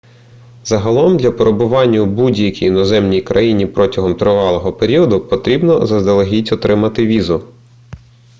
загалом 0.63 1.17
для 1.17 1.31
перебування 1.31 1.99
у 2.01 2.05
будь-якій 2.05 2.65
іноземній 2.65 3.21
країні 3.21 3.65
протягом 3.67 4.15
тривалого 4.15 4.73
періоду 4.73 5.19
потрібно 5.21 5.85
заздалегідь 5.85 6.53
отримати 6.53 7.05
візу 7.07 7.43